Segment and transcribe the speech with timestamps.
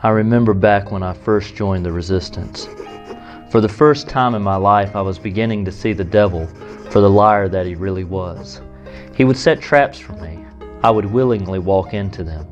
[0.00, 2.68] I remember back when I first joined the resistance.
[3.50, 6.46] For the first time in my life, I was beginning to see the devil
[6.90, 8.60] for the liar that he really was.
[9.16, 10.44] He would set traps for me.
[10.84, 12.46] I would willingly walk into them.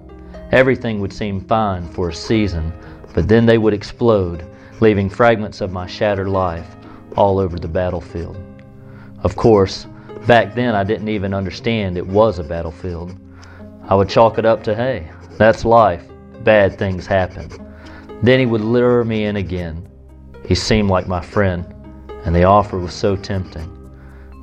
[0.50, 2.72] Everything would seem fine for a season,
[3.14, 4.45] but then they would explode,
[4.80, 6.74] leaving fragments of my shattered life
[7.16, 8.37] all over the battlefield.
[9.23, 9.87] Of course,
[10.26, 13.16] back then I didn't even understand it was a battlefield.
[13.88, 16.09] I would chalk it up to, hey, that's life
[16.45, 17.50] bad things happen.
[18.22, 19.88] Then he would lure me in again.
[20.46, 21.66] He seemed like my friend,
[22.24, 23.72] and the offer was so tempting.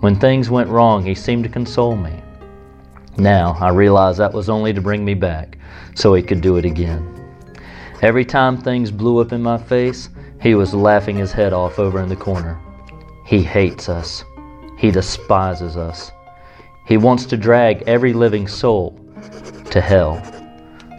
[0.02, 2.22] When things went wrong, he seemed to console me.
[3.18, 5.58] Now I realize that was only to bring me back
[5.96, 7.10] so he could do it again.
[8.02, 10.10] Every time things blew up in my face,
[10.42, 12.60] he was laughing his head off over in the corner.
[13.26, 14.26] He hates us.
[14.78, 16.12] He despises us.
[16.86, 19.00] He wants to drag every living soul
[19.70, 20.22] to hell.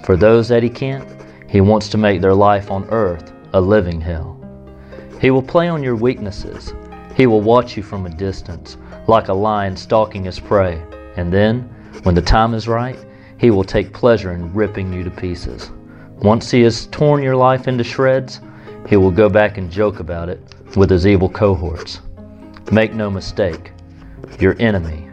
[0.04, 1.08] For those that he can't,
[1.48, 4.38] he wants to make their life on earth a living hell.
[5.18, 6.74] He will play on your weaknesses.
[7.16, 10.82] He will watch you from a distance, like a lion stalking his prey.
[11.16, 11.62] And then,
[12.02, 12.98] when the time is right,
[13.38, 15.70] he will take pleasure in ripping you to pieces.
[16.18, 18.42] Once he has torn your life into shreds,
[18.86, 20.38] he will go back and joke about it
[20.76, 22.02] with his evil cohorts.
[22.70, 23.72] Make no mistake,
[24.38, 25.08] your enemy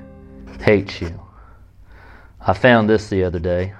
[0.59, 1.17] hates you.
[2.41, 3.73] I found this the other day.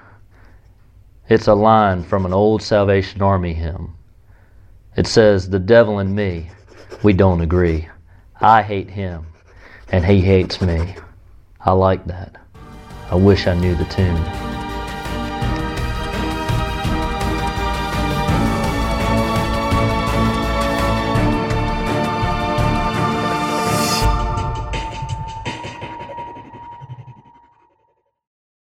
[1.30, 3.96] It's a line from an old Salvation Army hymn.
[4.98, 6.50] It says, The devil and me,
[7.04, 7.88] we don't agree.
[8.40, 9.28] I hate him,
[9.92, 10.96] and he hates me.
[11.60, 12.36] I like that.
[13.10, 14.51] I wish I knew the tune.